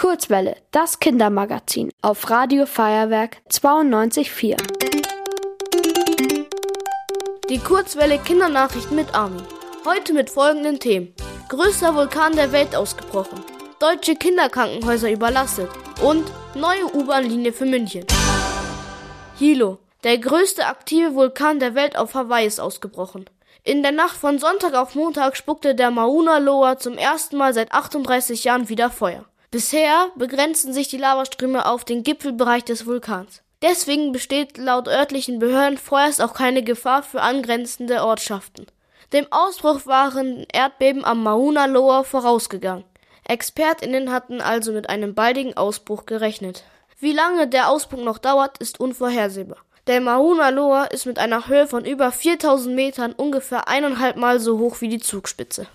[0.00, 4.56] Kurzwelle, das Kindermagazin auf Radio Feuerwerk 92.4.
[7.50, 9.42] Die Kurzwelle Kindernachrichten mit Armin.
[9.84, 11.12] Heute mit folgenden Themen.
[11.50, 13.44] Größter Vulkan der Welt ausgebrochen.
[13.78, 15.68] Deutsche Kinderkrankenhäuser überlastet.
[16.00, 18.06] Und neue U-Bahn-Linie für München.
[19.36, 19.80] Hilo.
[20.02, 23.26] Der größte aktive Vulkan der Welt auf Hawaii ist ausgebrochen.
[23.64, 27.72] In der Nacht von Sonntag auf Montag spuckte der Mauna Loa zum ersten Mal seit
[27.72, 29.26] 38 Jahren wieder Feuer.
[29.50, 33.42] Bisher begrenzen sich die Lavaströme auf den Gipfelbereich des Vulkans.
[33.62, 38.66] Deswegen besteht laut örtlichen Behörden vorerst auch keine Gefahr für angrenzende Ortschaften.
[39.12, 42.84] Dem Ausbruch waren Erdbeben am Mauna Loa vorausgegangen.
[43.24, 46.62] ExpertInnen hatten also mit einem baldigen Ausbruch gerechnet.
[47.00, 49.58] Wie lange der Ausbruch noch dauert, ist unvorhersehbar.
[49.88, 54.58] Der Mauna Loa ist mit einer Höhe von über 4000 Metern ungefähr eineinhalb Mal so
[54.60, 55.66] hoch wie die Zugspitze.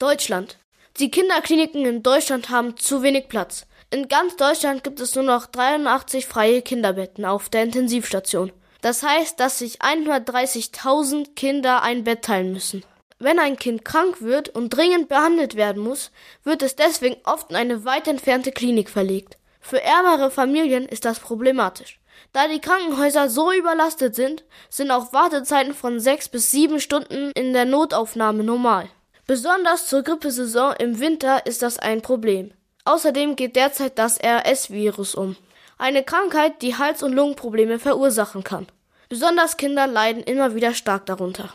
[0.00, 0.58] Deutschland.
[0.98, 3.66] Die Kinderkliniken in Deutschland haben zu wenig Platz.
[3.90, 8.50] In ganz Deutschland gibt es nur noch 83 freie Kinderbetten auf der Intensivstation.
[8.80, 12.82] Das heißt, dass sich 130.000 Kinder ein Bett teilen müssen.
[13.20, 16.10] Wenn ein Kind krank wird und dringend behandelt werden muss,
[16.42, 19.38] wird es deswegen oft in eine weit entfernte Klinik verlegt.
[19.60, 22.00] Für ärmere Familien ist das problematisch.
[22.32, 27.52] Da die Krankenhäuser so überlastet sind, sind auch Wartezeiten von sechs bis sieben Stunden in
[27.52, 28.90] der Notaufnahme normal.
[29.28, 32.50] Besonders zur Grippesaison im Winter ist das ein Problem.
[32.86, 35.36] Außerdem geht derzeit das RS-Virus um.
[35.76, 38.66] Eine Krankheit, die Hals- und Lungenprobleme verursachen kann.
[39.10, 41.52] Besonders Kinder leiden immer wieder stark darunter.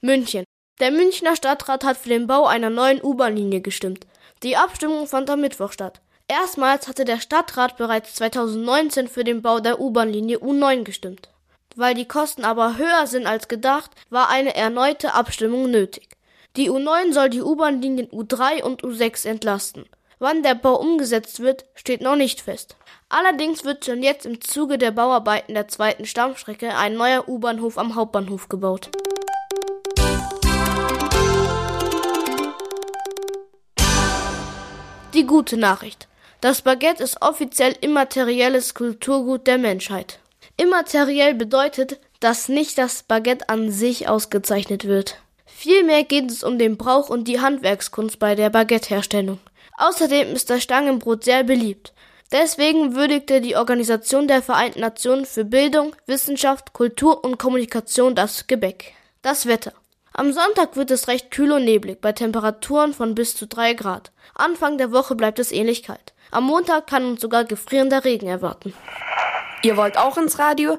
[0.00, 0.44] München.
[0.80, 4.06] Der Münchner Stadtrat hat für den Bau einer neuen U-Bahn-Linie gestimmt.
[4.42, 6.00] Die Abstimmung fand am Mittwoch statt.
[6.26, 11.28] Erstmals hatte der Stadtrat bereits 2019 für den Bau der U-Bahn-Linie U9 gestimmt.
[11.74, 16.15] Weil die Kosten aber höher sind als gedacht, war eine erneute Abstimmung nötig.
[16.56, 19.84] Die U9 soll die U-Bahn-Linien U3 und U6 entlasten.
[20.18, 22.76] Wann der Bau umgesetzt wird, steht noch nicht fest.
[23.10, 27.94] Allerdings wird schon jetzt im Zuge der Bauarbeiten der zweiten Stammstrecke ein neuer U-Bahnhof am
[27.94, 28.88] Hauptbahnhof gebaut.
[35.12, 36.08] Die gute Nachricht.
[36.40, 40.20] Das Baguette ist offiziell immaterielles Kulturgut der Menschheit.
[40.56, 45.18] Immateriell bedeutet, dass nicht das Baguette an sich ausgezeichnet wird.
[45.46, 49.38] Vielmehr geht es um den Brauch und die Handwerkskunst bei der Baguette-Herstellung.
[49.78, 51.92] Außerdem ist das Stangenbrot sehr beliebt.
[52.32, 58.94] Deswegen würdigte die Organisation der Vereinten Nationen für Bildung, Wissenschaft, Kultur und Kommunikation das Gebäck.
[59.22, 59.72] Das Wetter.
[60.12, 64.12] Am Sonntag wird es recht kühl und neblig bei Temperaturen von bis zu drei Grad.
[64.34, 66.14] Anfang der Woche bleibt es ähnlich kalt.
[66.30, 68.74] Am Montag kann uns sogar gefrierender Regen erwarten.
[69.62, 70.78] Ihr wollt auch ins Radio?